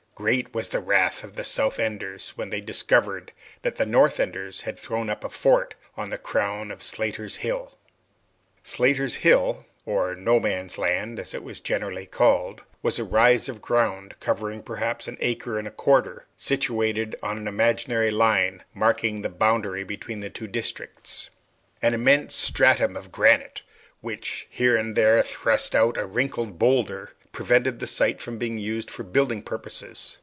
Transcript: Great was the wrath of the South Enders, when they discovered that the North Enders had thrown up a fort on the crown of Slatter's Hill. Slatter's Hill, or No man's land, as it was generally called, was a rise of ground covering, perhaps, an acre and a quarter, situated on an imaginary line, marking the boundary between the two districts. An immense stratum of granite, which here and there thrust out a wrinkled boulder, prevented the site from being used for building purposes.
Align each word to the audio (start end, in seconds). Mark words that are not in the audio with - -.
Great 0.13 0.53
was 0.53 0.67
the 0.67 0.77
wrath 0.79 1.23
of 1.23 1.35
the 1.35 1.43
South 1.43 1.79
Enders, 1.79 2.33
when 2.35 2.51
they 2.51 2.61
discovered 2.61 3.31
that 3.63 3.77
the 3.77 3.87
North 3.87 4.19
Enders 4.19 4.61
had 4.61 4.77
thrown 4.77 5.09
up 5.09 5.23
a 5.23 5.31
fort 5.31 5.73
on 5.97 6.11
the 6.11 6.17
crown 6.19 6.69
of 6.69 6.83
Slatter's 6.83 7.37
Hill. 7.37 7.75
Slatter's 8.61 9.15
Hill, 9.15 9.65
or 9.83 10.13
No 10.13 10.39
man's 10.39 10.77
land, 10.77 11.17
as 11.19 11.33
it 11.33 11.41
was 11.43 11.59
generally 11.59 12.05
called, 12.05 12.61
was 12.83 12.99
a 12.99 13.03
rise 13.03 13.49
of 13.49 13.63
ground 13.63 14.13
covering, 14.19 14.61
perhaps, 14.61 15.07
an 15.07 15.17
acre 15.21 15.57
and 15.57 15.67
a 15.67 15.71
quarter, 15.71 16.27
situated 16.37 17.15
on 17.23 17.39
an 17.39 17.47
imaginary 17.47 18.11
line, 18.11 18.63
marking 18.75 19.23
the 19.23 19.29
boundary 19.29 19.83
between 19.83 20.19
the 20.19 20.29
two 20.29 20.45
districts. 20.45 21.31
An 21.81 21.95
immense 21.95 22.35
stratum 22.35 22.95
of 22.95 23.11
granite, 23.11 23.63
which 24.01 24.45
here 24.51 24.77
and 24.77 24.95
there 24.95 25.23
thrust 25.23 25.73
out 25.73 25.97
a 25.97 26.05
wrinkled 26.05 26.59
boulder, 26.59 27.13
prevented 27.31 27.79
the 27.79 27.87
site 27.87 28.21
from 28.21 28.37
being 28.37 28.57
used 28.57 28.91
for 28.91 29.03
building 29.03 29.41
purposes. 29.41 30.17